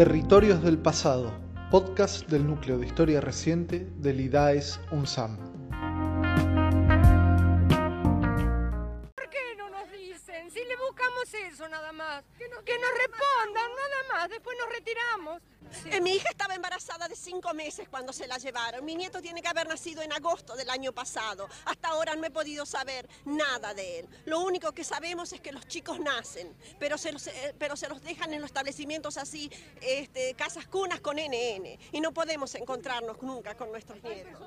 Territorios 0.00 0.62
del 0.62 0.78
Pasado, 0.78 1.30
podcast 1.70 2.26
del 2.30 2.46
Núcleo 2.46 2.78
de 2.78 2.86
Historia 2.86 3.20
Reciente 3.20 3.86
del 3.98 4.22
IDAES 4.22 4.80
UNSAM. 4.92 5.49
Buscamos 11.30 11.52
eso 11.52 11.68
nada 11.68 11.92
más. 11.92 12.24
Que, 12.38 12.48
nos 12.48 12.62
respondan 12.64 13.70
nada 13.70 14.12
más, 14.12 14.30
después 14.30 14.56
nos 14.58 14.68
retiramos. 14.68 15.42
Eh, 15.84 16.00
mi 16.00 16.14
hija 16.14 16.28
estaba 16.30 16.54
embarazada 16.54 17.06
de 17.06 17.14
cinco 17.14 17.54
meses 17.54 17.88
cuando 17.88 18.12
se 18.12 18.26
la 18.26 18.38
llevaron. 18.38 18.84
Mi 18.84 18.96
nieto 18.96 19.22
tiene 19.22 19.40
que 19.40 19.48
haber 19.48 19.68
nacido 19.68 20.02
en 20.02 20.12
agosto 20.12 20.56
del 20.56 20.68
año 20.68 20.92
pasado. 20.92 21.48
Hasta 21.64 21.88
ahora 21.88 22.16
no 22.16 22.26
he 22.26 22.30
podido 22.30 22.66
saber 22.66 23.08
nada 23.24 23.72
de 23.74 24.00
él. 24.00 24.08
Lo 24.24 24.40
único 24.40 24.72
que 24.72 24.82
sabemos 24.82 25.32
es 25.32 25.40
que 25.40 25.52
los 25.52 25.66
chicos 25.68 26.00
nacen, 26.00 26.56
pero 26.78 26.98
se 26.98 27.12
los, 27.12 27.26
eh, 27.28 27.54
pero 27.58 27.76
se 27.76 27.88
los 27.88 28.02
dejan 28.02 28.34
en 28.34 28.40
los 28.40 28.48
establecimientos 28.48 29.16
así, 29.16 29.50
este, 29.80 30.34
casas 30.34 30.66
cunas 30.66 31.00
con 31.00 31.16
NN. 31.16 31.78
Y 31.92 32.00
no 32.00 32.12
podemos 32.12 32.54
encontrarnos 32.56 33.22
nunca 33.22 33.56
con 33.56 33.70
nuestros 33.70 34.02
nietos. 34.02 34.40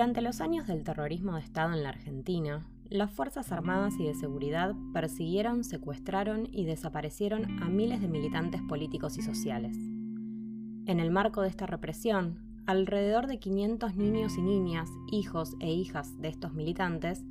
Durante 0.00 0.22
los 0.22 0.40
años 0.40 0.66
del 0.66 0.82
terrorismo 0.82 1.34
de 1.34 1.42
Estado 1.42 1.74
en 1.74 1.82
la 1.82 1.90
Argentina, 1.90 2.66
las 2.88 3.10
Fuerzas 3.10 3.52
Armadas 3.52 3.92
y 3.98 4.06
de 4.06 4.14
Seguridad 4.14 4.74
persiguieron, 4.94 5.62
secuestraron 5.62 6.48
y 6.50 6.64
desaparecieron 6.64 7.62
a 7.62 7.68
miles 7.68 8.00
de 8.00 8.08
militantes 8.08 8.62
políticos 8.62 9.18
y 9.18 9.20
sociales. 9.20 9.76
En 10.86 11.00
el 11.00 11.10
marco 11.10 11.42
de 11.42 11.48
esta 11.48 11.66
represión, 11.66 12.38
alrededor 12.64 13.26
de 13.26 13.40
500 13.40 13.94
niños 13.96 14.38
y 14.38 14.40
niñas, 14.40 14.88
hijos 15.12 15.54
e 15.60 15.70
hijas 15.70 16.18
de 16.18 16.28
estos 16.28 16.54
militantes, 16.54 17.22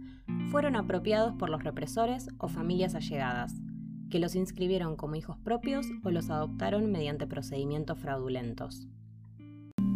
fueron 0.51 0.75
apropiados 0.75 1.33
por 1.33 1.49
los 1.49 1.63
represores 1.63 2.27
o 2.38 2.49
familias 2.49 2.94
allegadas, 2.94 3.55
que 4.11 4.19
los 4.19 4.35
inscribieron 4.35 4.95
como 4.95 5.16
hijos 5.16 5.39
propios 5.39 5.88
o 6.03 6.11
los 6.11 6.29
adoptaron 6.29 6.91
mediante 6.91 7.25
procedimientos 7.25 7.97
fraudulentos. 7.97 8.88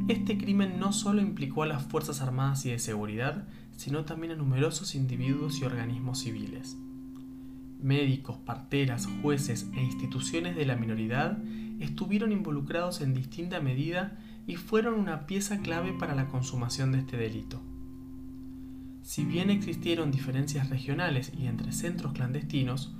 Este 0.09 0.37
crimen 0.37 0.79
no 0.79 0.91
solo 0.91 1.21
implicó 1.21 1.63
a 1.63 1.65
las 1.65 1.83
Fuerzas 1.83 2.21
Armadas 2.21 2.65
y 2.65 2.71
de 2.71 2.79
Seguridad, 2.79 3.47
sino 3.77 4.03
también 4.03 4.33
a 4.33 4.35
numerosos 4.35 4.95
individuos 4.95 5.59
y 5.59 5.63
organismos 5.63 6.19
civiles. 6.19 6.75
Médicos, 7.81 8.37
parteras, 8.37 9.07
jueces 9.21 9.65
e 9.73 9.81
instituciones 9.81 10.57
de 10.57 10.65
la 10.65 10.75
minoridad 10.75 11.37
estuvieron 11.79 12.33
involucrados 12.33 12.99
en 12.99 13.13
distinta 13.13 13.61
medida 13.61 14.19
y 14.45 14.57
fueron 14.57 14.95
una 14.95 15.25
pieza 15.25 15.59
clave 15.59 15.93
para 15.93 16.15
la 16.15 16.27
consumación 16.27 16.91
de 16.91 16.99
este 16.99 17.15
delito. 17.15 17.61
Si 19.03 19.23
bien 19.23 19.49
existieron 19.49 20.11
diferencias 20.11 20.69
regionales 20.69 21.31
y 21.37 21.47
entre 21.47 21.71
centros 21.71 22.11
clandestinos, 22.11 22.93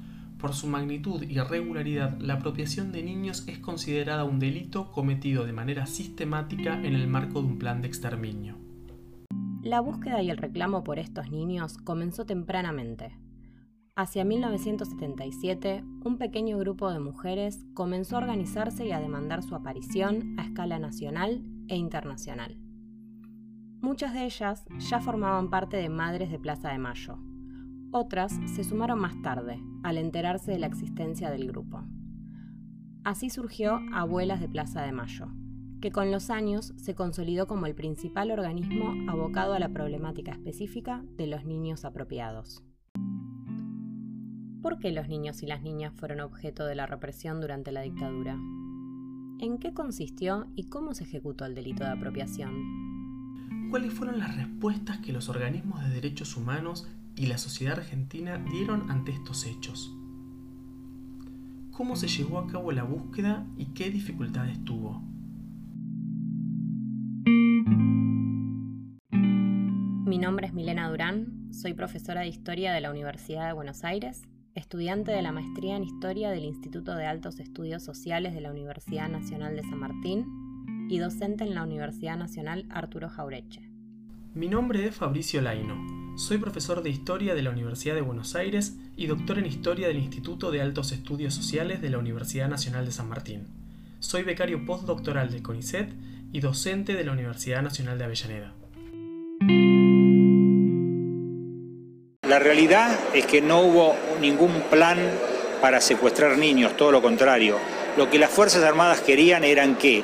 por 0.43 0.53
su 0.53 0.67
magnitud 0.67 1.23
y 1.23 1.39
regularidad, 1.39 2.19
la 2.19 2.33
apropiación 2.33 2.91
de 2.91 3.01
niños 3.01 3.45
es 3.47 3.59
considerada 3.59 4.25
un 4.25 4.39
delito 4.39 4.91
cometido 4.91 5.45
de 5.45 5.53
manera 5.53 5.85
sistemática 5.85 6.73
en 6.73 6.95
el 6.95 7.07
marco 7.07 7.41
de 7.41 7.47
un 7.47 7.59
plan 7.59 7.81
de 7.81 7.87
exterminio. 7.87 8.57
La 9.61 9.79
búsqueda 9.79 10.21
y 10.21 10.29
el 10.29 10.35
reclamo 10.35 10.83
por 10.83 10.99
estos 10.99 11.31
niños 11.31 11.77
comenzó 11.77 12.25
tempranamente. 12.25 13.17
Hacia 13.95 14.25
1977, 14.25 15.85
un 16.03 16.17
pequeño 16.17 16.57
grupo 16.57 16.91
de 16.91 16.99
mujeres 16.99 17.65
comenzó 17.73 18.17
a 18.17 18.19
organizarse 18.19 18.85
y 18.85 18.91
a 18.91 18.99
demandar 18.99 19.43
su 19.43 19.55
aparición 19.55 20.35
a 20.37 20.43
escala 20.43 20.77
nacional 20.77 21.41
e 21.69 21.77
internacional. 21.77 22.57
Muchas 23.79 24.13
de 24.13 24.25
ellas 24.25 24.65
ya 24.89 24.99
formaban 24.99 25.49
parte 25.49 25.77
de 25.77 25.87
Madres 25.87 26.29
de 26.31 26.39
Plaza 26.39 26.69
de 26.69 26.79
Mayo, 26.79 27.17
otras 27.93 28.33
se 28.47 28.63
sumaron 28.63 28.99
más 28.99 29.21
tarde, 29.21 29.61
al 29.83 29.97
enterarse 29.97 30.51
de 30.51 30.59
la 30.59 30.67
existencia 30.67 31.29
del 31.29 31.47
grupo. 31.47 31.83
Así 33.03 33.29
surgió 33.29 33.79
Abuelas 33.93 34.39
de 34.41 34.49
Plaza 34.49 34.81
de 34.81 34.91
Mayo, 34.91 35.27
que 35.79 35.91
con 35.91 36.11
los 36.11 36.29
años 36.29 36.73
se 36.77 36.95
consolidó 36.95 37.47
como 37.47 37.67
el 37.67 37.75
principal 37.75 38.31
organismo 38.31 38.93
abocado 39.11 39.53
a 39.53 39.59
la 39.59 39.69
problemática 39.69 40.31
específica 40.31 41.03
de 41.17 41.27
los 41.27 41.45
niños 41.45 41.85
apropiados. 41.85 42.63
¿Por 44.61 44.79
qué 44.79 44.91
los 44.91 45.07
niños 45.07 45.43
y 45.43 45.45
las 45.45 45.61
niñas 45.61 45.93
fueron 45.93 46.21
objeto 46.21 46.65
de 46.65 46.75
la 46.75 46.85
represión 46.85 47.41
durante 47.41 47.71
la 47.71 47.81
dictadura? 47.81 48.39
¿En 49.39 49.57
qué 49.59 49.73
consistió 49.73 50.47
y 50.55 50.69
cómo 50.69 50.93
se 50.93 51.03
ejecutó 51.03 51.45
el 51.45 51.53
delito 51.53 51.83
de 51.83 51.91
apropiación? 51.91 53.69
¿Cuáles 53.69 53.93
fueron 53.93 54.19
las 54.19 54.35
respuestas 54.37 54.99
que 54.99 55.11
los 55.11 55.27
organismos 55.27 55.83
de 55.83 55.89
derechos 55.89 56.37
humanos 56.37 56.87
y 57.15 57.27
la 57.27 57.37
sociedad 57.37 57.79
argentina 57.79 58.37
dieron 58.37 58.89
ante 58.89 59.11
estos 59.11 59.45
hechos. 59.45 59.95
¿Cómo 61.71 61.95
se 61.95 62.07
llevó 62.07 62.39
a 62.39 62.47
cabo 62.47 62.71
la 62.71 62.83
búsqueda 62.83 63.45
y 63.57 63.65
qué 63.73 63.89
dificultades 63.89 64.63
tuvo? 64.63 65.01
Mi 70.05 70.19
nombre 70.19 70.47
es 70.47 70.53
Milena 70.53 70.89
Durán, 70.89 71.51
soy 71.51 71.73
profesora 71.73 72.21
de 72.21 72.27
Historia 72.27 72.73
de 72.73 72.81
la 72.81 72.91
Universidad 72.91 73.47
de 73.47 73.53
Buenos 73.53 73.83
Aires, 73.83 74.21
estudiante 74.53 75.11
de 75.11 75.23
la 75.23 75.31
maestría 75.31 75.75
en 75.75 75.83
Historia 75.83 76.29
del 76.29 76.45
Instituto 76.45 76.95
de 76.95 77.07
Altos 77.07 77.39
Estudios 77.39 77.81
Sociales 77.81 78.35
de 78.35 78.41
la 78.41 78.51
Universidad 78.51 79.09
Nacional 79.09 79.55
de 79.55 79.63
San 79.63 79.79
Martín 79.79 80.87
y 80.89 80.99
docente 80.99 81.43
en 81.43 81.55
la 81.55 81.63
Universidad 81.63 82.17
Nacional 82.17 82.67
Arturo 82.69 83.09
Jaureche. 83.09 83.61
Mi 84.35 84.47
nombre 84.47 84.85
es 84.87 84.95
Fabricio 84.95 85.41
Laino. 85.41 86.02
Soy 86.15 86.37
profesor 86.37 86.83
de 86.83 86.91
Historia 86.91 87.33
de 87.33 87.41
la 87.41 87.49
Universidad 87.49 87.95
de 87.95 88.01
Buenos 88.01 88.35
Aires 88.35 88.73
y 88.95 89.07
doctor 89.07 89.39
en 89.39 89.47
Historia 89.47 89.87
del 89.87 89.97
Instituto 89.97 90.51
de 90.51 90.61
Altos 90.61 90.91
Estudios 90.91 91.33
Sociales 91.33 91.81
de 91.81 91.89
la 91.89 91.97
Universidad 91.97 92.47
Nacional 92.47 92.85
de 92.85 92.91
San 92.91 93.09
Martín. 93.09 93.47
Soy 93.99 94.21
becario 94.21 94.63
postdoctoral 94.63 95.31
del 95.31 95.41
CONICET 95.41 95.89
y 96.31 96.39
docente 96.39 96.93
de 96.93 97.03
la 97.03 97.13
Universidad 97.13 97.63
Nacional 97.63 97.97
de 97.97 98.03
Avellaneda. 98.03 98.53
La 102.21 102.37
realidad 102.37 102.95
es 103.15 103.25
que 103.25 103.41
no 103.41 103.61
hubo 103.61 103.95
ningún 104.21 104.61
plan 104.69 104.99
para 105.61 105.81
secuestrar 105.81 106.37
niños, 106.37 106.77
todo 106.77 106.91
lo 106.91 107.01
contrario. 107.01 107.57
Lo 107.97 108.11
que 108.11 108.19
las 108.19 108.29
Fuerzas 108.29 108.63
Armadas 108.63 109.01
querían 109.01 109.43
eran 109.43 109.75
que 109.79 110.03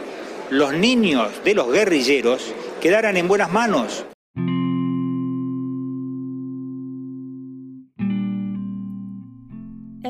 los 0.49 0.73
niños 0.73 1.29
de 1.45 1.53
los 1.53 1.71
guerrilleros 1.71 2.51
quedaran 2.81 3.15
en 3.15 3.27
buenas 3.27 3.51
manos. 3.51 4.05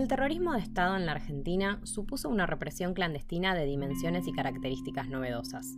Terrorismo 0.09 0.53
de 0.53 0.59
Estado 0.59 0.97
en 0.97 1.06
la 1.06 1.12
Argentina 1.12 1.80
supuso 1.84 2.30
una 2.30 2.47
represión 2.47 2.96
clandestina 2.96 3.53
de 3.53 3.66
dimensiones 3.66 4.28
y 4.28 4.34
características 4.34 5.08
novedosas. 5.08 5.78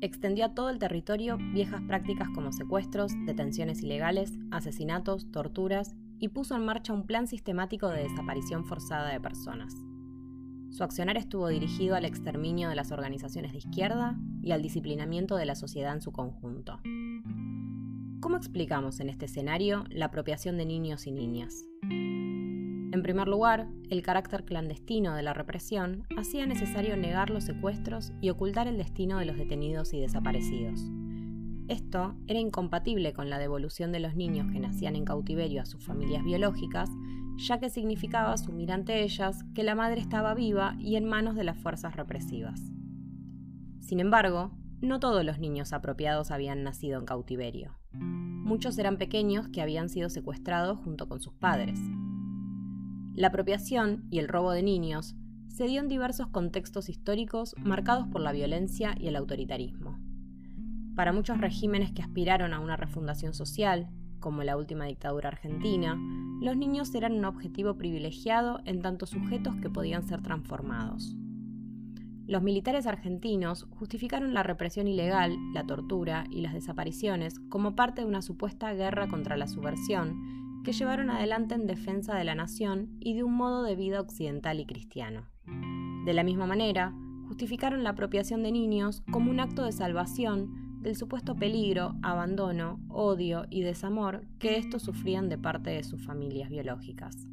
Extendió 0.00 0.44
a 0.44 0.54
todo 0.54 0.70
el 0.70 0.78
territorio 0.78 1.38
viejas 1.52 1.82
prácticas 1.82 2.28
como 2.28 2.52
secuestros, 2.52 3.10
detenciones 3.26 3.82
ilegales, 3.82 4.32
asesinatos, 4.52 5.28
torturas 5.32 5.96
y 6.20 6.28
puso 6.28 6.54
en 6.54 6.64
marcha 6.64 6.92
un 6.92 7.04
plan 7.04 7.26
sistemático 7.26 7.88
de 7.88 8.04
desaparición 8.04 8.64
forzada 8.64 9.10
de 9.10 9.20
personas. 9.20 9.74
Su 10.70 10.84
accionar 10.84 11.16
estuvo 11.16 11.48
dirigido 11.48 11.96
al 11.96 12.04
exterminio 12.04 12.68
de 12.68 12.76
las 12.76 12.92
organizaciones 12.92 13.50
de 13.50 13.58
izquierda 13.58 14.16
y 14.40 14.52
al 14.52 14.62
disciplinamiento 14.62 15.34
de 15.34 15.46
la 15.46 15.56
sociedad 15.56 15.94
en 15.94 16.00
su 16.00 16.12
conjunto. 16.12 16.78
¿Cómo 18.20 18.36
explicamos 18.36 19.00
en 19.00 19.08
este 19.08 19.24
escenario 19.24 19.84
la 19.90 20.06
apropiación 20.06 20.58
de 20.58 20.64
niños 20.64 21.08
y 21.08 21.12
niñas? 21.12 21.66
En 22.94 23.02
primer 23.02 23.26
lugar, 23.26 23.66
el 23.90 24.02
carácter 24.02 24.44
clandestino 24.44 25.16
de 25.16 25.24
la 25.24 25.34
represión 25.34 26.06
hacía 26.16 26.46
necesario 26.46 26.96
negar 26.96 27.28
los 27.28 27.42
secuestros 27.42 28.12
y 28.20 28.30
ocultar 28.30 28.68
el 28.68 28.76
destino 28.76 29.18
de 29.18 29.24
los 29.24 29.36
detenidos 29.36 29.92
y 29.94 30.00
desaparecidos. 30.00 30.80
Esto 31.66 32.14
era 32.28 32.38
incompatible 32.38 33.12
con 33.12 33.30
la 33.30 33.40
devolución 33.40 33.90
de 33.90 33.98
los 33.98 34.14
niños 34.14 34.46
que 34.52 34.60
nacían 34.60 34.94
en 34.94 35.04
cautiverio 35.04 35.60
a 35.60 35.66
sus 35.66 35.84
familias 35.84 36.22
biológicas, 36.22 36.88
ya 37.36 37.58
que 37.58 37.68
significaba 37.68 38.32
asumir 38.32 38.70
ante 38.70 39.02
ellas 39.02 39.44
que 39.56 39.64
la 39.64 39.74
madre 39.74 40.00
estaba 40.00 40.32
viva 40.34 40.76
y 40.78 40.94
en 40.94 41.04
manos 41.04 41.34
de 41.34 41.42
las 41.42 41.58
fuerzas 41.58 41.96
represivas. 41.96 42.60
Sin 43.80 43.98
embargo, 43.98 44.52
no 44.80 45.00
todos 45.00 45.24
los 45.24 45.40
niños 45.40 45.72
apropiados 45.72 46.30
habían 46.30 46.62
nacido 46.62 47.00
en 47.00 47.06
cautiverio. 47.06 47.76
Muchos 47.92 48.78
eran 48.78 48.98
pequeños 48.98 49.48
que 49.48 49.62
habían 49.62 49.88
sido 49.88 50.10
secuestrados 50.10 50.78
junto 50.78 51.08
con 51.08 51.18
sus 51.18 51.34
padres. 51.34 51.80
La 53.14 53.28
apropiación 53.28 54.04
y 54.10 54.18
el 54.18 54.26
robo 54.26 54.50
de 54.50 54.64
niños 54.64 55.14
se 55.46 55.68
dio 55.68 55.80
en 55.80 55.88
diversos 55.88 56.26
contextos 56.26 56.88
históricos 56.88 57.54
marcados 57.62 58.08
por 58.08 58.20
la 58.20 58.32
violencia 58.32 58.96
y 58.98 59.06
el 59.06 59.14
autoritarismo. 59.14 60.00
Para 60.96 61.12
muchos 61.12 61.38
regímenes 61.38 61.92
que 61.92 62.02
aspiraron 62.02 62.52
a 62.52 62.58
una 62.58 62.76
refundación 62.76 63.32
social, 63.32 63.88
como 64.18 64.42
la 64.42 64.56
última 64.56 64.86
dictadura 64.86 65.28
argentina, 65.28 65.96
los 66.40 66.56
niños 66.56 66.92
eran 66.96 67.12
un 67.12 67.24
objetivo 67.24 67.76
privilegiado 67.76 68.58
en 68.64 68.82
tanto 68.82 69.06
sujetos 69.06 69.54
que 69.62 69.70
podían 69.70 70.02
ser 70.02 70.20
transformados. 70.20 71.14
Los 72.26 72.42
militares 72.42 72.88
argentinos 72.88 73.68
justificaron 73.78 74.34
la 74.34 74.42
represión 74.42 74.88
ilegal, 74.88 75.36
la 75.52 75.64
tortura 75.64 76.24
y 76.30 76.40
las 76.40 76.54
desapariciones 76.54 77.38
como 77.48 77.76
parte 77.76 78.00
de 78.00 78.08
una 78.08 78.22
supuesta 78.22 78.72
guerra 78.72 79.06
contra 79.06 79.36
la 79.36 79.46
subversión 79.46 80.43
que 80.64 80.72
llevaron 80.72 81.10
adelante 81.10 81.54
en 81.54 81.66
defensa 81.66 82.16
de 82.16 82.24
la 82.24 82.34
nación 82.34 82.96
y 82.98 83.14
de 83.14 83.22
un 83.22 83.34
modo 83.34 83.62
de 83.62 83.76
vida 83.76 84.00
occidental 84.00 84.58
y 84.58 84.66
cristiano. 84.66 85.28
De 86.04 86.12
la 86.12 86.24
misma 86.24 86.46
manera, 86.46 86.92
justificaron 87.28 87.84
la 87.84 87.90
apropiación 87.90 88.42
de 88.42 88.50
niños 88.50 89.02
como 89.12 89.30
un 89.30 89.40
acto 89.40 89.64
de 89.64 89.72
salvación 89.72 90.80
del 90.80 90.96
supuesto 90.96 91.34
peligro, 91.34 91.94
abandono, 92.02 92.80
odio 92.88 93.46
y 93.50 93.62
desamor 93.62 94.26
que 94.38 94.56
estos 94.56 94.82
sufrían 94.82 95.28
de 95.28 95.38
parte 95.38 95.70
de 95.70 95.84
sus 95.84 96.04
familias 96.04 96.50
biológicas. 96.50 97.26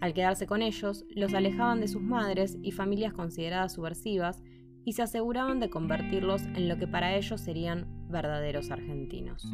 Al 0.00 0.14
quedarse 0.14 0.46
con 0.46 0.62
ellos, 0.62 1.04
los 1.14 1.34
alejaban 1.34 1.80
de 1.80 1.88
sus 1.88 2.02
madres 2.02 2.58
y 2.62 2.72
familias 2.72 3.12
consideradas 3.12 3.74
subversivas 3.74 4.42
y 4.84 4.92
se 4.92 5.02
aseguraban 5.02 5.60
de 5.60 5.70
convertirlos 5.70 6.42
en 6.42 6.68
lo 6.68 6.76
que 6.78 6.86
para 6.86 7.16
ellos 7.16 7.40
serían 7.40 7.86
verdaderos 8.10 8.70
argentinos. 8.70 9.46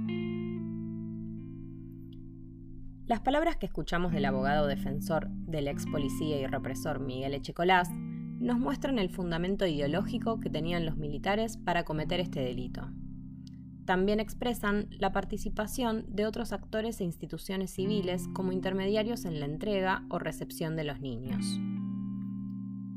Las 3.11 3.23
palabras 3.23 3.57
que 3.57 3.67
escuchamos 3.67 4.13
del 4.13 4.25
abogado 4.25 4.69
defensor 4.69 5.29
del 5.31 5.67
ex 5.67 5.85
policía 5.87 6.41
y 6.41 6.47
represor 6.47 7.01
Miguel 7.01 7.35
Echecolás 7.35 7.91
nos 7.91 8.61
muestran 8.61 9.01
el 9.01 9.11
fundamento 9.11 9.67
ideológico 9.67 10.39
que 10.39 10.49
tenían 10.49 10.87
los 10.87 10.97
militares 10.97 11.57
para 11.57 11.83
cometer 11.83 12.21
este 12.21 12.39
delito 12.39 12.89
también 13.85 14.21
expresan 14.21 14.87
la 15.01 15.11
participación 15.11 16.05
de 16.07 16.25
otros 16.25 16.53
actores 16.53 17.01
e 17.01 17.05
instituciones 17.05 17.73
civiles 17.73 18.29
como 18.33 18.53
intermediarios 18.53 19.25
en 19.25 19.41
la 19.41 19.47
entrega 19.47 20.05
o 20.09 20.21
recepción 20.21 20.77
de 20.77 20.85
los 20.85 21.01
niños. 21.01 21.59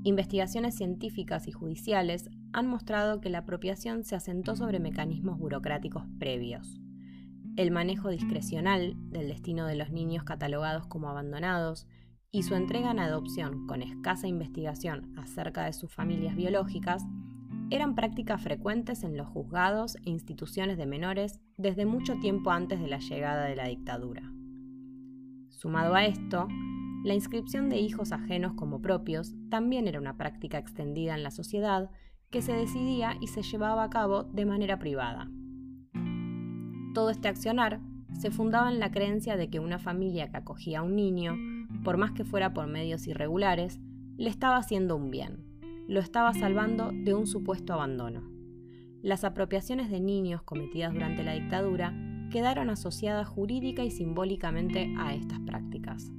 Investigaciones 0.03 0.75
científicas 0.75 1.47
y 1.47 1.51
judiciales 1.51 2.29
han 2.51 2.67
mostrado 2.67 3.19
que 3.19 3.31
la 3.31 3.39
apropiación 3.39 4.03
se 4.03 4.15
asentó 4.15 4.55
sobre 4.55 4.79
mecanismos 4.79 5.39
burocráticos 5.39 6.03
previos. 6.19 6.82
El 7.55 7.69
manejo 7.69 8.09
discrecional 8.09 8.95
del 9.11 9.27
destino 9.27 9.67
de 9.67 9.75
los 9.75 9.91
niños 9.91 10.23
catalogados 10.23 10.87
como 10.87 11.09
abandonados 11.09 11.85
y 12.31 12.41
su 12.41 12.55
entrega 12.55 12.89
en 12.89 12.99
adopción 12.99 13.67
con 13.67 13.83
escasa 13.83 14.27
investigación 14.27 15.13
acerca 15.19 15.65
de 15.65 15.73
sus 15.73 15.93
familias 15.93 16.35
biológicas 16.35 17.05
eran 17.69 17.93
prácticas 17.93 18.41
frecuentes 18.41 19.03
en 19.03 19.17
los 19.17 19.27
juzgados 19.27 19.97
e 19.97 20.09
instituciones 20.09 20.77
de 20.77 20.87
menores 20.87 21.41
desde 21.55 21.85
mucho 21.85 22.15
tiempo 22.19 22.49
antes 22.49 22.79
de 22.79 22.87
la 22.87 22.97
llegada 22.97 23.45
de 23.45 23.55
la 23.55 23.67
dictadura. 23.67 24.23
Sumado 25.49 25.93
a 25.93 26.05
esto, 26.05 26.47
la 27.03 27.13
inscripción 27.13 27.69
de 27.69 27.77
hijos 27.77 28.11
ajenos 28.13 28.53
como 28.53 28.81
propios 28.81 29.35
también 29.51 29.87
era 29.87 29.99
una 29.99 30.17
práctica 30.17 30.57
extendida 30.57 31.13
en 31.13 31.21
la 31.21 31.29
sociedad 31.29 31.91
que 32.31 32.41
se 32.41 32.53
decidía 32.53 33.15
y 33.21 33.27
se 33.27 33.43
llevaba 33.43 33.83
a 33.83 33.89
cabo 33.91 34.23
de 34.23 34.47
manera 34.47 34.79
privada. 34.79 35.29
Todo 36.93 37.09
este 37.09 37.27
accionar 37.27 37.79
se 38.19 38.31
fundaba 38.31 38.71
en 38.71 38.79
la 38.79 38.91
creencia 38.91 39.37
de 39.37 39.49
que 39.49 39.59
una 39.59 39.79
familia 39.79 40.29
que 40.29 40.37
acogía 40.37 40.79
a 40.79 40.83
un 40.83 40.95
niño, 40.95 41.35
por 41.83 41.97
más 41.97 42.11
que 42.11 42.23
fuera 42.23 42.53
por 42.53 42.67
medios 42.67 43.07
irregulares, 43.07 43.79
le 44.17 44.29
estaba 44.29 44.57
haciendo 44.57 44.95
un 44.95 45.09
bien 45.09 45.53
lo 45.87 45.99
estaba 45.99 46.33
salvando 46.33 46.91
de 46.93 47.13
un 47.13 47.27
supuesto 47.27 47.73
abandono. 47.73 48.23
Las 49.01 49.23
apropiaciones 49.23 49.89
de 49.89 49.99
niños 49.99 50.41
cometidas 50.43 50.93
durante 50.93 51.23
la 51.23 51.33
dictadura 51.33 51.93
quedaron 52.31 52.69
asociadas 52.69 53.27
jurídica 53.27 53.83
y 53.83 53.91
simbólicamente 53.91 54.93
a 54.97 55.13
estas 55.13 55.39
prácticas. 55.41 56.11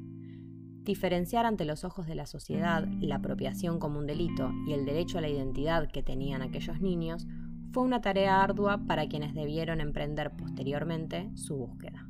Diferenciar 0.82 1.46
ante 1.46 1.64
los 1.64 1.82
ojos 1.82 2.06
de 2.06 2.14
la 2.14 2.26
sociedad 2.26 2.86
la 3.00 3.16
apropiación 3.16 3.78
como 3.78 3.98
un 3.98 4.06
delito 4.06 4.52
y 4.66 4.74
el 4.74 4.84
derecho 4.84 5.16
a 5.16 5.22
la 5.22 5.30
identidad 5.30 5.90
que 5.90 6.02
tenían 6.02 6.42
aquellos 6.42 6.80
niños 6.82 7.26
fue 7.74 7.82
una 7.82 8.00
tarea 8.00 8.40
ardua 8.40 8.78
para 8.86 9.08
quienes 9.08 9.34
debieron 9.34 9.80
emprender 9.80 10.30
posteriormente 10.30 11.28
su 11.34 11.56
búsqueda. 11.56 12.06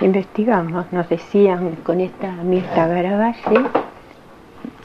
investigamos, 0.00 0.92
nos 0.92 1.08
decían 1.08 1.76
con 1.76 2.00
esta 2.00 2.30
Mirta 2.42 2.86
Garavalle, 2.86 3.66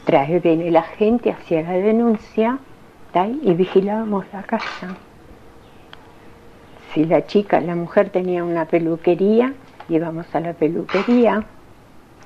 trae 0.05 0.39
bien 0.39 0.61
el 0.61 0.75
agente, 0.77 1.31
hacía 1.31 1.63
la 1.63 1.71
denuncia 1.71 2.59
y 3.43 3.53
vigilábamos 3.53 4.25
la 4.33 4.43
casa. 4.43 4.95
Si 6.93 7.05
la 7.05 7.25
chica, 7.25 7.59
la 7.61 7.75
mujer 7.75 8.09
tenía 8.09 8.43
una 8.43 8.65
peluquería, 8.65 9.53
íbamos 9.89 10.33
a 10.33 10.39
la 10.39 10.53
peluquería, 10.53 11.45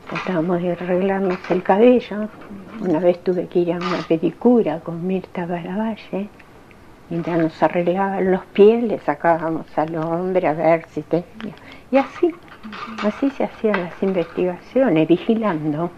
tratábamos 0.06 0.62
de 0.62 0.72
arreglarnos 0.72 1.40
el 1.50 1.64
cabello. 1.64 2.30
Una 2.82 3.00
vez 3.00 3.24
tuve 3.24 3.48
que 3.48 3.60
ir 3.60 3.74
a 3.74 3.78
una 3.78 4.00
pedicura 4.08 4.80
con 4.80 5.06
Mirta 5.06 5.46
Garavalle. 5.46 6.30
Mientras 7.10 7.38
nos 7.38 7.64
arreglaban 7.64 8.32
los 8.32 8.44
pies, 8.46 8.84
le 8.84 9.00
sacábamos 9.00 9.66
al 9.78 9.96
hombre 9.96 10.48
a 10.48 10.54
ver 10.54 10.86
si 10.90 11.02
tenía. 11.02 11.54
Y 11.92 11.98
así, 11.98 12.34
Así 13.04 13.30
se 13.32 13.44
hacían 13.44 13.80
las 13.80 14.02
investigaciones, 14.02 15.08
vigilando. 15.08 15.92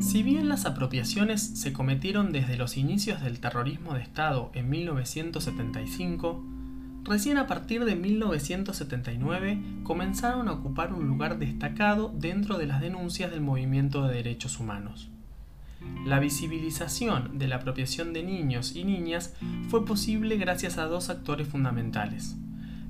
Si 0.00 0.22
bien 0.22 0.48
las 0.48 0.66
apropiaciones 0.66 1.60
se 1.60 1.72
cometieron 1.72 2.32
desde 2.32 2.56
los 2.56 2.76
inicios 2.76 3.22
del 3.22 3.40
terrorismo 3.40 3.94
de 3.94 4.02
Estado 4.02 4.50
en 4.54 4.68
1975, 4.70 6.44
recién 7.04 7.38
a 7.38 7.46
partir 7.46 7.84
de 7.84 7.96
1979 7.96 9.58
comenzaron 9.82 10.48
a 10.48 10.52
ocupar 10.52 10.92
un 10.92 11.06
lugar 11.06 11.38
destacado 11.38 12.12
dentro 12.16 12.58
de 12.58 12.66
las 12.66 12.80
denuncias 12.80 13.30
del 13.30 13.40
movimiento 13.40 14.06
de 14.06 14.14
derechos 14.14 14.60
humanos. 14.60 15.10
La 16.06 16.20
visibilización 16.20 17.38
de 17.38 17.48
la 17.48 17.56
apropiación 17.56 18.12
de 18.12 18.22
niños 18.22 18.76
y 18.76 18.84
niñas 18.84 19.34
fue 19.68 19.84
posible 19.84 20.36
gracias 20.36 20.78
a 20.78 20.86
dos 20.86 21.10
actores 21.10 21.48
fundamentales, 21.48 22.36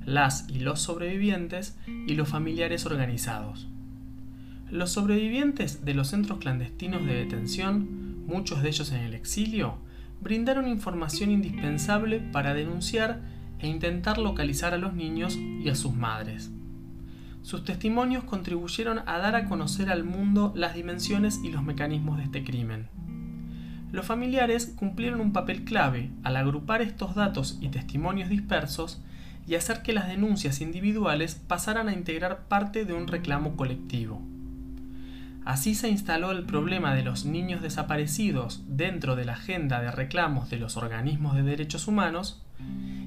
las 0.05 0.47
y 0.49 0.59
los 0.59 0.81
sobrevivientes 0.81 1.77
y 1.87 2.13
los 2.15 2.29
familiares 2.29 2.85
organizados. 2.85 3.67
Los 4.69 4.91
sobrevivientes 4.91 5.85
de 5.85 5.93
los 5.93 6.07
centros 6.09 6.39
clandestinos 6.39 7.05
de 7.05 7.13
detención, 7.13 8.25
muchos 8.25 8.63
de 8.63 8.69
ellos 8.69 8.91
en 8.91 9.01
el 9.01 9.13
exilio, 9.13 9.77
brindaron 10.21 10.67
información 10.67 11.31
indispensable 11.31 12.19
para 12.19 12.53
denunciar 12.53 13.21
e 13.63 13.67
intentar 13.67 14.19
localizar 14.19 14.73
a 14.73 14.77
los 14.77 14.93
niños 14.93 15.35
y 15.35 15.69
a 15.69 15.75
sus 15.75 15.95
madres. 15.95 16.51
Sus 17.41 17.63
testimonios 17.65 18.23
contribuyeron 18.23 18.99
a 19.05 19.17
dar 19.17 19.35
a 19.35 19.45
conocer 19.45 19.89
al 19.89 20.03
mundo 20.03 20.53
las 20.55 20.75
dimensiones 20.75 21.41
y 21.43 21.51
los 21.51 21.63
mecanismos 21.63 22.17
de 22.17 22.23
este 22.25 22.43
crimen. 22.43 22.87
Los 23.91 24.05
familiares 24.05 24.73
cumplieron 24.75 25.21
un 25.21 25.33
papel 25.33 25.63
clave 25.65 26.11
al 26.23 26.37
agrupar 26.37 26.81
estos 26.81 27.15
datos 27.15 27.57
y 27.61 27.69
testimonios 27.69 28.29
dispersos 28.29 29.01
y 29.45 29.55
hacer 29.55 29.81
que 29.81 29.93
las 29.93 30.07
denuncias 30.07 30.61
individuales 30.61 31.35
pasaran 31.35 31.89
a 31.89 31.93
integrar 31.93 32.47
parte 32.47 32.85
de 32.85 32.93
un 32.93 33.07
reclamo 33.07 33.55
colectivo. 33.55 34.21
Así 35.45 35.75
se 35.75 35.89
instaló 35.89 36.31
el 36.31 36.45
problema 36.45 36.95
de 36.95 37.03
los 37.03 37.25
niños 37.25 37.61
desaparecidos 37.61 38.63
dentro 38.67 39.17
de 39.17 39.25
la 39.25 39.33
agenda 39.33 39.81
de 39.81 39.91
reclamos 39.91 40.49
de 40.49 40.57
los 40.57 40.77
organismos 40.77 41.35
de 41.35 41.43
derechos 41.43 41.87
humanos 41.87 42.42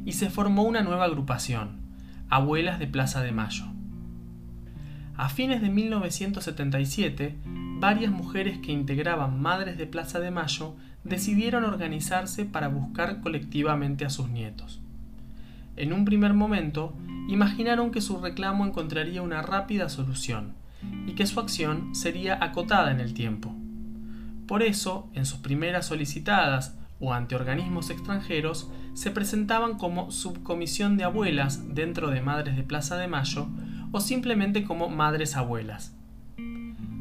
y 0.06 0.12
se 0.12 0.30
formó 0.30 0.62
una 0.62 0.82
nueva 0.82 1.04
agrupación, 1.04 1.80
Abuelas 2.30 2.78
de 2.78 2.86
Plaza 2.86 3.22
de 3.22 3.32
Mayo. 3.32 3.64
A 5.16 5.28
fines 5.28 5.60
de 5.60 5.68
1977, 5.68 7.36
varias 7.80 8.12
mujeres 8.12 8.58
que 8.58 8.70
integraban 8.70 9.42
Madres 9.42 9.76
de 9.76 9.86
Plaza 9.86 10.20
de 10.20 10.30
Mayo 10.30 10.76
decidieron 11.02 11.64
organizarse 11.64 12.44
para 12.44 12.68
buscar 12.68 13.20
colectivamente 13.20 14.04
a 14.04 14.10
sus 14.10 14.28
nietos. 14.30 14.80
En 15.74 15.92
un 15.92 16.04
primer 16.04 16.34
momento, 16.34 16.96
imaginaron 17.28 17.90
que 17.90 18.00
su 18.00 18.20
reclamo 18.20 18.64
encontraría 18.64 19.22
una 19.22 19.42
rápida 19.42 19.88
solución 19.88 20.54
y 21.08 21.14
que 21.14 21.26
su 21.26 21.40
acción 21.40 21.96
sería 21.96 22.38
acotada 22.42 22.92
en 22.92 23.00
el 23.00 23.12
tiempo. 23.12 23.52
Por 24.46 24.62
eso, 24.62 25.10
en 25.14 25.26
sus 25.26 25.40
primeras 25.40 25.86
solicitadas 25.86 26.78
o 27.00 27.12
ante 27.12 27.34
organismos 27.34 27.90
extranjeros, 27.90 28.70
se 28.96 29.10
presentaban 29.10 29.76
como 29.76 30.10
subcomisión 30.10 30.96
de 30.96 31.04
abuelas 31.04 31.74
dentro 31.74 32.08
de 32.08 32.22
Madres 32.22 32.56
de 32.56 32.62
Plaza 32.62 32.96
de 32.96 33.06
Mayo 33.06 33.46
o 33.92 34.00
simplemente 34.00 34.64
como 34.64 34.88
madres 34.88 35.36
abuelas. 35.36 35.94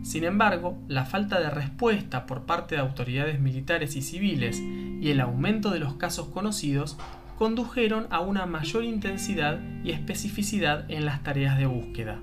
Sin 0.03 0.25
embargo, 0.25 0.77
la 0.89 1.05
falta 1.05 1.39
de 1.39 1.49
respuesta 1.49 2.25
por 2.25 2.41
parte 2.41 2.75
de 2.75 2.81
autoridades 2.81 3.39
militares 3.39 3.95
y 3.95 4.01
civiles 4.01 4.59
y 4.59 5.09
el 5.09 5.21
aumento 5.21 5.69
de 5.71 5.79
los 5.79 5.93
casos 5.93 6.27
conocidos 6.27 6.97
condujeron 7.37 8.07
a 8.09 8.19
una 8.19 8.45
mayor 8.45 8.83
intensidad 8.83 9.57
y 9.85 9.91
especificidad 9.91 10.91
en 10.91 11.05
las 11.05 11.23
tareas 11.23 11.57
de 11.57 11.65
búsqueda. 11.65 12.19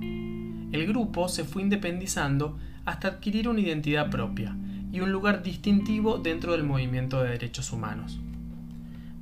El 0.00 0.86
grupo 0.86 1.28
se 1.28 1.44
fue 1.44 1.60
independizando 1.60 2.58
hasta 2.86 3.08
adquirir 3.08 3.50
una 3.50 3.60
identidad 3.60 4.08
propia 4.08 4.56
y 4.90 5.00
un 5.00 5.12
lugar 5.12 5.42
distintivo 5.42 6.16
dentro 6.16 6.52
del 6.52 6.64
movimiento 6.64 7.22
de 7.22 7.32
derechos 7.32 7.70
humanos. 7.70 8.18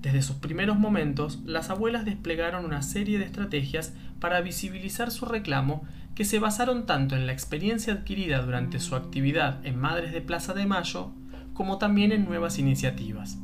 Desde 0.00 0.22
sus 0.22 0.36
primeros 0.36 0.78
momentos, 0.78 1.40
las 1.44 1.70
abuelas 1.70 2.04
desplegaron 2.04 2.64
una 2.64 2.82
serie 2.82 3.18
de 3.18 3.24
estrategias 3.24 3.94
para 4.20 4.40
visibilizar 4.40 5.10
su 5.10 5.26
reclamo 5.26 5.82
que 6.14 6.24
se 6.24 6.38
basaron 6.38 6.86
tanto 6.86 7.16
en 7.16 7.26
la 7.26 7.32
experiencia 7.32 7.92
adquirida 7.92 8.40
durante 8.42 8.78
su 8.78 8.94
actividad 8.94 9.64
en 9.66 9.78
Madres 9.78 10.12
de 10.12 10.20
Plaza 10.20 10.54
de 10.54 10.66
Mayo 10.66 11.12
como 11.52 11.78
también 11.78 12.12
en 12.12 12.24
nuevas 12.24 12.60
iniciativas. 12.60 13.38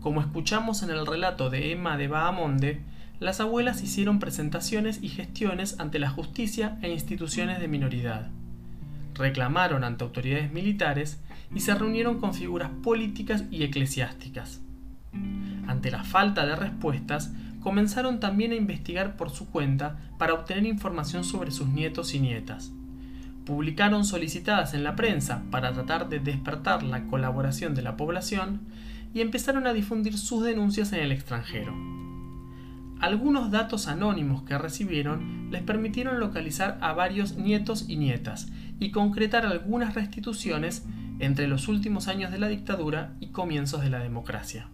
Como 0.00 0.22
escuchamos 0.22 0.82
en 0.82 0.90
el 0.90 1.06
relato 1.06 1.50
de 1.50 1.72
Emma 1.72 1.98
de 1.98 2.08
Bahamonde, 2.08 2.82
las 3.20 3.40
abuelas 3.40 3.82
hicieron 3.82 4.18
presentaciones 4.18 5.02
y 5.02 5.08
gestiones 5.08 5.78
ante 5.78 5.98
la 5.98 6.08
justicia 6.10 6.78
e 6.80 6.90
instituciones 6.90 7.60
de 7.60 7.68
minoridad. 7.68 8.30
Reclamaron 9.14 9.84
ante 9.84 10.04
autoridades 10.04 10.52
militares 10.52 11.22
y 11.54 11.60
se 11.60 11.74
reunieron 11.74 12.18
con 12.18 12.32
figuras 12.32 12.70
políticas 12.82 13.44
y 13.50 13.62
eclesiásticas. 13.62 14.62
Ante 15.66 15.90
la 15.90 16.04
falta 16.04 16.46
de 16.46 16.56
respuestas, 16.56 17.32
comenzaron 17.60 18.20
también 18.20 18.52
a 18.52 18.56
investigar 18.56 19.16
por 19.16 19.30
su 19.30 19.50
cuenta 19.50 19.96
para 20.18 20.34
obtener 20.34 20.66
información 20.66 21.24
sobre 21.24 21.50
sus 21.50 21.68
nietos 21.68 22.14
y 22.14 22.20
nietas. 22.20 22.72
Publicaron 23.46 24.04
solicitadas 24.04 24.74
en 24.74 24.84
la 24.84 24.96
prensa 24.96 25.42
para 25.50 25.72
tratar 25.72 26.08
de 26.08 26.18
despertar 26.18 26.82
la 26.82 27.04
colaboración 27.04 27.74
de 27.74 27.82
la 27.82 27.96
población 27.96 28.60
y 29.14 29.20
empezaron 29.20 29.66
a 29.66 29.72
difundir 29.72 30.18
sus 30.18 30.44
denuncias 30.44 30.92
en 30.92 31.00
el 31.00 31.12
extranjero. 31.12 31.74
Algunos 33.00 33.50
datos 33.50 33.86
anónimos 33.86 34.42
que 34.42 34.56
recibieron 34.56 35.50
les 35.50 35.62
permitieron 35.62 36.20
localizar 36.20 36.78
a 36.80 36.92
varios 36.92 37.36
nietos 37.36 37.86
y 37.88 37.96
nietas 37.96 38.48
y 38.80 38.90
concretar 38.90 39.46
algunas 39.46 39.94
restituciones 39.94 40.86
entre 41.18 41.46
los 41.46 41.68
últimos 41.68 42.08
años 42.08 42.30
de 42.32 42.38
la 42.38 42.48
dictadura 42.48 43.14
y 43.20 43.28
comienzos 43.28 43.82
de 43.82 43.90
la 43.90 43.98
democracia. 43.98 44.68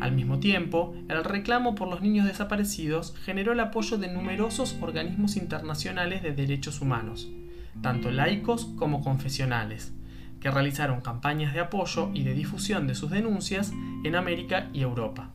Al 0.00 0.12
mismo 0.12 0.38
tiempo, 0.38 0.94
el 1.08 1.24
reclamo 1.24 1.74
por 1.74 1.88
los 1.88 2.02
niños 2.02 2.26
desaparecidos 2.26 3.14
generó 3.24 3.52
el 3.52 3.60
apoyo 3.60 3.96
de 3.96 4.12
numerosos 4.12 4.76
organismos 4.80 5.36
internacionales 5.36 6.22
de 6.22 6.32
derechos 6.32 6.80
humanos, 6.80 7.30
tanto 7.80 8.10
laicos 8.10 8.66
como 8.76 9.02
confesionales, 9.02 9.94
que 10.40 10.50
realizaron 10.50 11.00
campañas 11.00 11.54
de 11.54 11.60
apoyo 11.60 12.10
y 12.12 12.22
de 12.22 12.34
difusión 12.34 12.86
de 12.86 12.94
sus 12.94 13.10
denuncias 13.10 13.72
en 14.04 14.14
América 14.14 14.68
y 14.74 14.82
Europa. 14.82 15.30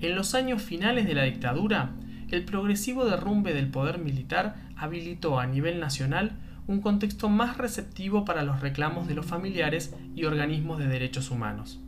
En 0.00 0.14
los 0.16 0.34
años 0.34 0.60
finales 0.60 1.06
de 1.06 1.14
la 1.14 1.22
dictadura, 1.22 1.92
el 2.30 2.44
progresivo 2.44 3.04
derrumbe 3.04 3.54
del 3.54 3.70
poder 3.70 3.98
militar 3.98 4.56
habilitó 4.76 5.38
a 5.38 5.46
nivel 5.46 5.78
nacional 5.78 6.32
un 6.66 6.80
contexto 6.80 7.28
más 7.28 7.58
receptivo 7.58 8.24
para 8.24 8.42
los 8.42 8.60
reclamos 8.60 9.06
de 9.08 9.14
los 9.14 9.26
familiares 9.26 9.94
y 10.14 10.24
organismos 10.24 10.78
de 10.78 10.88
derechos 10.88 11.30
humanos. 11.30 11.80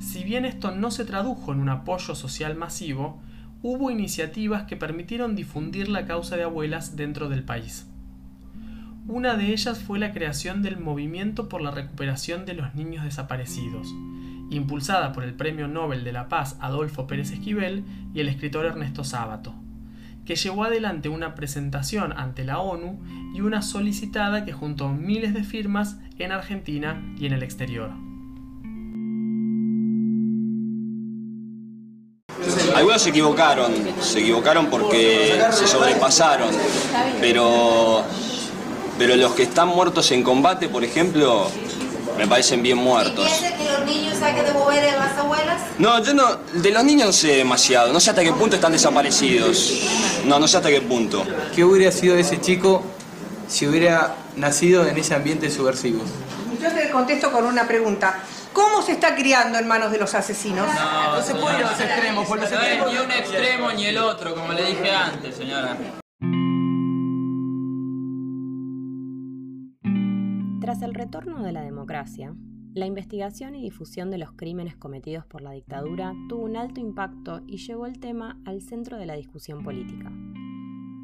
Si 0.00 0.24
bien 0.24 0.44
esto 0.44 0.72
no 0.72 0.90
se 0.90 1.04
tradujo 1.04 1.52
en 1.52 1.60
un 1.60 1.68
apoyo 1.68 2.14
social 2.14 2.56
masivo, 2.56 3.20
hubo 3.62 3.90
iniciativas 3.90 4.64
que 4.64 4.76
permitieron 4.76 5.36
difundir 5.36 5.88
la 5.88 6.06
causa 6.06 6.36
de 6.36 6.42
abuelas 6.42 6.96
dentro 6.96 7.28
del 7.28 7.44
país. 7.44 7.86
Una 9.06 9.34
de 9.36 9.52
ellas 9.52 9.80
fue 9.80 9.98
la 9.98 10.12
creación 10.12 10.62
del 10.62 10.78
Movimiento 10.78 11.48
por 11.48 11.60
la 11.60 11.70
Recuperación 11.70 12.44
de 12.46 12.54
los 12.54 12.74
Niños 12.74 13.04
Desaparecidos, 13.04 13.88
impulsada 14.50 15.12
por 15.12 15.24
el 15.24 15.34
Premio 15.34 15.66
Nobel 15.66 16.04
de 16.04 16.12
la 16.12 16.28
Paz 16.28 16.56
Adolfo 16.60 17.06
Pérez 17.06 17.32
Esquivel 17.32 17.84
y 18.14 18.20
el 18.20 18.28
escritor 18.28 18.64
Ernesto 18.64 19.02
Sábato, 19.02 19.54
que 20.24 20.36
llevó 20.36 20.64
adelante 20.64 21.08
una 21.08 21.34
presentación 21.34 22.12
ante 22.12 22.44
la 22.44 22.60
ONU 22.60 23.00
y 23.34 23.40
una 23.40 23.62
solicitada 23.62 24.44
que 24.44 24.52
juntó 24.52 24.90
miles 24.90 25.34
de 25.34 25.42
firmas 25.42 25.98
en 26.18 26.30
Argentina 26.30 27.02
y 27.18 27.26
en 27.26 27.32
el 27.32 27.42
exterior. 27.42 28.11
Algunos 32.82 33.02
se 33.02 33.10
equivocaron, 33.10 33.72
se 34.00 34.18
equivocaron 34.18 34.66
porque 34.66 35.40
se 35.52 35.68
sobrepasaron, 35.68 36.50
pero, 37.20 38.02
pero 38.98 39.14
los 39.14 39.34
que 39.34 39.44
están 39.44 39.68
muertos 39.68 40.10
en 40.10 40.24
combate, 40.24 40.68
por 40.68 40.82
ejemplo, 40.82 41.48
me 42.18 42.26
parecen 42.26 42.60
bien 42.60 42.78
muertos. 42.78 43.24
¿Y 43.24 43.56
que 43.56 43.70
los 43.70 43.86
niños 43.86 44.20
hay 44.20 44.34
que 44.34 44.42
devolver 44.42 44.84
a 44.84 44.96
las 44.96 45.16
abuelas? 45.16 45.62
No, 45.78 46.02
yo 46.02 46.12
no, 46.12 46.38
de 46.54 46.72
los 46.72 46.82
niños 46.82 47.06
no 47.06 47.12
sé 47.12 47.36
demasiado, 47.36 47.92
no 47.92 48.00
sé 48.00 48.10
hasta 48.10 48.24
qué 48.24 48.32
punto 48.32 48.56
están 48.56 48.72
desaparecidos. 48.72 49.84
No, 50.24 50.40
no 50.40 50.48
sé 50.48 50.56
hasta 50.56 50.68
qué 50.68 50.80
punto. 50.80 51.24
¿Qué 51.54 51.62
hubiera 51.62 51.92
sido 51.92 52.16
ese 52.16 52.40
chico 52.40 52.82
si 53.46 53.68
hubiera 53.68 54.16
nacido 54.34 54.88
en 54.88 54.98
ese 54.98 55.14
ambiente 55.14 55.52
subversivo? 55.52 56.02
Yo 56.60 56.68
te 56.68 56.90
contesto 56.90 57.30
con 57.30 57.44
una 57.44 57.68
pregunta. 57.68 58.24
¿Cómo 58.52 58.82
se 58.82 58.92
está 58.92 59.14
criando 59.14 59.58
en 59.58 59.66
manos 59.66 59.90
de 59.90 59.98
los 59.98 60.14
asesinos? 60.14 60.66
No, 60.66 61.16
no 61.16 61.22
se 61.22 61.34
puede 61.34 61.58
ir 61.58 61.64
a 61.64 61.70
los 61.70 61.80
extremos, 61.80 62.26
por 62.26 62.38
los 62.38 62.52
extremos. 62.52 62.92
Ni 62.92 62.98
un 62.98 63.10
extremo 63.10 63.72
ni 63.72 63.86
el 63.86 63.98
otro, 63.98 64.34
como 64.34 64.52
le 64.52 64.64
dije 64.64 64.90
antes, 64.90 65.36
señora. 65.36 65.76
Tras 70.60 70.82
el 70.82 70.94
retorno 70.94 71.42
de 71.42 71.52
la 71.52 71.62
democracia, 71.62 72.34
la 72.74 72.86
investigación 72.86 73.54
y 73.54 73.62
difusión 73.62 74.10
de 74.10 74.18
los 74.18 74.32
crímenes 74.32 74.76
cometidos 74.76 75.26
por 75.26 75.42
la 75.42 75.52
dictadura 75.52 76.14
tuvo 76.28 76.44
un 76.44 76.56
alto 76.56 76.80
impacto 76.80 77.40
y 77.46 77.58
llevó 77.58 77.86
el 77.86 78.00
tema 78.00 78.40
al 78.44 78.62
centro 78.62 78.96
de 78.96 79.06
la 79.06 79.14
discusión 79.14 79.62
política. 79.62 80.10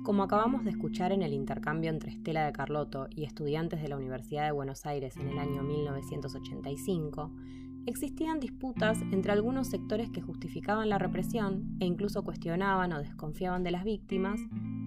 Como 0.04 0.22
acabamos 0.22 0.64
de 0.64 0.70
escuchar 0.70 1.12
en 1.12 1.22
el 1.22 1.32
intercambio 1.32 1.90
entre 1.90 2.10
Estela 2.10 2.46
de 2.46 2.52
Carlotto 2.52 3.08
y 3.14 3.24
estudiantes 3.24 3.82
de 3.82 3.88
la 3.88 3.96
Universidad 3.96 4.44
de 4.46 4.52
Buenos 4.52 4.86
Aires 4.86 5.16
en 5.16 5.28
el 5.28 5.38
año 5.38 5.62
1985, 5.62 7.30
existían 7.86 8.40
disputas 8.40 9.00
entre 9.12 9.32
algunos 9.32 9.68
sectores 9.68 10.10
que 10.10 10.22
justificaban 10.22 10.88
la 10.88 10.98
represión 10.98 11.76
e 11.80 11.86
incluso 11.86 12.22
cuestionaban 12.22 12.92
o 12.92 12.98
desconfiaban 12.98 13.64
de 13.64 13.70
las 13.70 13.84
víctimas, 13.84 14.40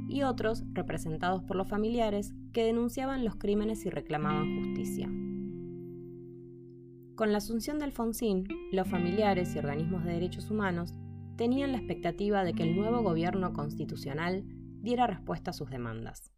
y 0.08 0.24
otros, 0.24 0.66
representados 0.74 1.42
por 1.44 1.56
los 1.56 1.70
familiares, 1.70 2.34
que 2.52 2.66
denunciaban 2.66 3.24
los 3.24 3.38
crímenes 3.38 3.86
y 3.86 3.90
reclamaban 3.90 4.58
justicia. 4.58 5.08
Con 7.16 7.32
la 7.32 7.38
asunción 7.38 7.80
de 7.80 7.86
Alfonsín, 7.86 8.48
los 8.72 8.88
familiares 8.88 9.56
y 9.56 9.60
organismos 9.60 10.04
de 10.04 10.14
derechos 10.14 10.52
humanos 10.52 10.94
tenían 11.38 11.72
la 11.72 11.78
expectativa 11.78 12.44
de 12.44 12.54
que 12.54 12.64
el 12.64 12.76
nuevo 12.76 13.02
gobierno 13.04 13.54
constitucional 13.54 14.44
diera 14.82 15.08
respuesta 15.08 15.52
a 15.52 15.54
sus 15.54 15.70
demandas. 15.70 16.32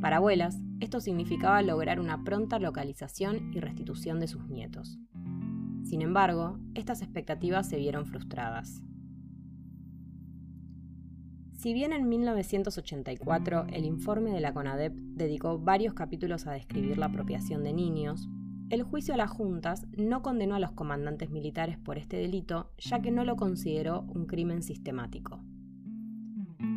Para 0.00 0.16
abuelas, 0.16 0.58
esto 0.80 1.00
significaba 1.00 1.62
lograr 1.62 2.00
una 2.00 2.24
pronta 2.24 2.58
localización 2.58 3.52
y 3.52 3.60
restitución 3.60 4.20
de 4.20 4.28
sus 4.28 4.48
nietos. 4.48 4.98
Sin 5.84 6.02
embargo, 6.02 6.58
estas 6.74 7.02
expectativas 7.02 7.68
se 7.68 7.76
vieron 7.76 8.06
frustradas. 8.06 8.82
Si 11.52 11.74
bien 11.74 11.92
en 11.92 12.08
1984 12.08 13.66
el 13.72 13.84
informe 13.84 14.30
de 14.30 14.40
la 14.40 14.54
CONADEP 14.54 14.94
dedicó 14.94 15.58
varios 15.58 15.92
capítulos 15.92 16.46
a 16.46 16.52
describir 16.52 16.96
la 16.96 17.06
apropiación 17.06 17.62
de 17.62 17.74
niños, 17.74 18.28
el 18.70 18.82
juicio 18.82 19.12
a 19.12 19.16
las 19.18 19.30
juntas 19.30 19.86
no 19.96 20.22
condenó 20.22 20.54
a 20.54 20.60
los 20.60 20.72
comandantes 20.72 21.28
militares 21.28 21.76
por 21.76 21.98
este 21.98 22.16
delito, 22.16 22.70
ya 22.78 23.02
que 23.02 23.10
no 23.10 23.24
lo 23.24 23.36
consideró 23.36 24.02
un 24.02 24.26
crimen 24.26 24.62
sistemático. 24.62 25.40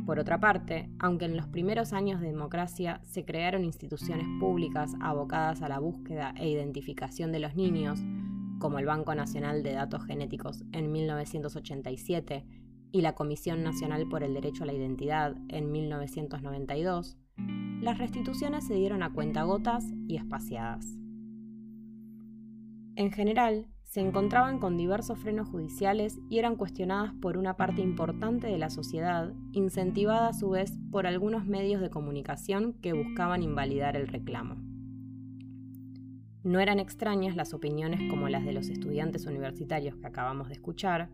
Por 0.06 0.20
otra 0.20 0.40
parte, 0.40 0.90
aunque 1.00 1.26
en 1.26 1.38
los 1.38 1.48
primeros 1.48 1.94
años 1.94 2.20
de 2.20 2.28
democracia 2.28 3.02
se 3.04 3.26
crearon 3.26 3.64
instituciones 3.64 4.28
públicas 4.40 4.94
abocadas 5.02 5.62
a 5.62 5.70
la 5.70 5.80
búsqueda 5.80 6.34
e 6.38 6.50
identificación 6.50 7.32
de 7.32 7.40
los 7.40 7.56
niños, 7.56 8.00
como 8.60 8.80
el 8.80 8.86
Banco 8.86 9.14
Nacional 9.16 9.64
de 9.64 9.74
Datos 9.74 10.06
Genéticos 10.06 10.64
en 10.72 10.92
1987 10.92 12.46
y 12.92 13.02
la 13.02 13.16
Comisión 13.16 13.64
Nacional 13.64 14.08
por 14.08 14.24
el 14.24 14.34
Derecho 14.34 14.64
a 14.64 14.68
la 14.68 14.74
Identidad 14.74 15.36
en 15.50 15.72
1992, 15.72 17.18
las 17.82 17.98
restituciones 17.98 18.66
se 18.66 18.76
dieron 18.76 19.04
a 19.04 19.12
cuentagotas 19.12 19.86
y 20.08 20.16
espaciadas. 20.16 20.86
En 22.96 23.12
general, 23.12 23.68
se 23.94 24.02
encontraban 24.02 24.58
con 24.58 24.76
diversos 24.76 25.20
frenos 25.20 25.48
judiciales 25.48 26.20
y 26.28 26.40
eran 26.40 26.56
cuestionadas 26.56 27.14
por 27.14 27.38
una 27.38 27.58
parte 27.58 27.84
importante 27.84 28.48
de 28.48 28.58
la 28.58 28.72
sociedad, 28.72 29.32
incentivada 29.52 30.30
a 30.30 30.34
su 30.34 30.50
vez 30.50 30.80
por 30.92 31.06
algunos 31.06 31.46
medios 31.46 31.80
de 31.80 31.92
comunicación 31.92 32.74
que 32.82 32.94
buscaban 32.94 33.44
invalidar 33.44 33.96
el 33.96 34.08
reclamo. 34.08 34.56
No 36.42 36.60
eran 36.60 36.80
extrañas 36.80 37.36
las 37.36 37.54
opiniones 37.54 38.10
como 38.10 38.30
las 38.30 38.44
de 38.44 38.54
los 38.54 38.70
estudiantes 38.70 39.28
universitarios 39.28 39.96
que 39.98 40.08
acabamos 40.08 40.48
de 40.48 40.56
escuchar, 40.56 41.12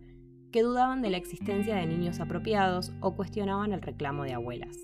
que 0.49 0.63
dudaban 0.63 1.01
de 1.01 1.09
la 1.09 1.17
existencia 1.17 1.75
de 1.75 1.85
niños 1.85 2.21
apropiados 2.21 2.93
o 3.01 3.13
cuestionaban 3.13 3.73
el 3.73 3.81
reclamo 3.81 4.23
de 4.23 4.35
abuelas. 4.35 4.77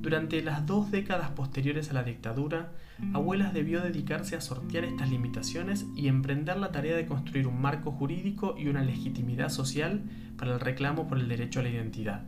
Durante 0.00 0.40
las 0.42 0.64
dos 0.64 0.92
décadas 0.92 1.30
posteriores 1.30 1.90
a 1.90 1.92
la 1.92 2.04
dictadura, 2.04 2.72
Abuelas 3.12 3.52
debió 3.52 3.80
dedicarse 3.80 4.36
a 4.36 4.40
sortear 4.40 4.84
estas 4.84 5.10
limitaciones 5.10 5.86
y 5.96 6.06
emprender 6.06 6.56
la 6.56 6.70
tarea 6.70 6.96
de 6.96 7.06
construir 7.06 7.48
un 7.48 7.60
marco 7.60 7.90
jurídico 7.90 8.54
y 8.56 8.68
una 8.68 8.84
legitimidad 8.84 9.48
social 9.48 10.04
para 10.36 10.54
el 10.54 10.60
reclamo 10.60 11.08
por 11.08 11.18
el 11.18 11.28
derecho 11.28 11.60
a 11.60 11.64
la 11.64 11.70
identidad. 11.70 12.22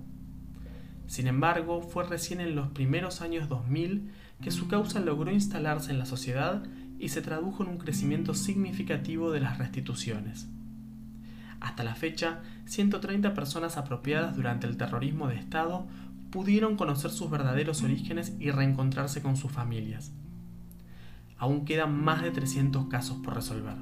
Sin 1.06 1.28
embargo, 1.28 1.80
fue 1.80 2.04
recién 2.04 2.40
en 2.40 2.56
los 2.56 2.68
primeros 2.68 3.20
años 3.20 3.48
2000 3.48 4.10
que 4.42 4.50
su 4.50 4.66
causa 4.66 4.98
logró 5.00 5.30
instalarse 5.30 5.92
en 5.92 5.98
la 5.98 6.06
sociedad 6.06 6.64
y 6.98 7.08
se 7.08 7.22
tradujo 7.22 7.62
en 7.62 7.70
un 7.70 7.78
crecimiento 7.78 8.34
significativo 8.34 9.30
de 9.30 9.40
las 9.40 9.58
restituciones. 9.58 10.48
Hasta 11.60 11.84
la 11.84 11.94
fecha, 11.94 12.40
130 12.64 13.34
personas 13.34 13.76
apropiadas 13.76 14.34
durante 14.34 14.66
el 14.66 14.76
terrorismo 14.76 15.28
de 15.28 15.36
Estado 15.36 15.86
pudieron 16.30 16.76
conocer 16.76 17.10
sus 17.10 17.30
verdaderos 17.30 17.82
orígenes 17.82 18.34
y 18.38 18.50
reencontrarse 18.50 19.22
con 19.22 19.36
sus 19.36 19.50
familias. 19.50 20.12
Aún 21.36 21.64
quedan 21.64 22.00
más 22.02 22.22
de 22.22 22.30
300 22.30 22.86
casos 22.86 23.18
por 23.24 23.34
resolver. 23.34 23.76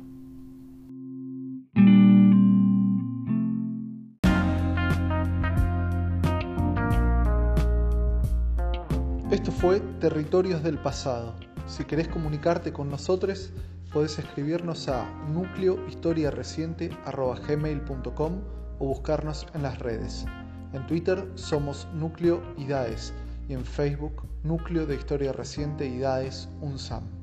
Esto 9.30 9.52
fue 9.52 9.80
Territorios 10.00 10.62
del 10.62 10.78
Pasado. 10.78 11.34
Si 11.66 11.84
querés 11.84 12.08
comunicarte 12.08 12.72
con 12.72 12.88
nosotros, 12.88 13.52
podés 13.92 14.18
escribirnos 14.18 14.88
a 14.88 15.04
núcleohistoriareciente.gmail.com 15.32 18.32
o 18.78 18.86
buscarnos 18.86 19.46
en 19.54 19.62
las 19.62 19.78
redes. 19.80 20.24
En 20.78 20.86
Twitter 20.86 21.26
somos 21.34 21.88
Núcleo 21.92 22.40
IDAES 22.56 23.12
y 23.48 23.54
en 23.54 23.64
Facebook 23.64 24.22
Núcleo 24.44 24.86
de 24.86 24.94
Historia 24.94 25.32
Reciente 25.32 25.84
IDAES 25.88 26.48
UNSAM. 26.60 27.17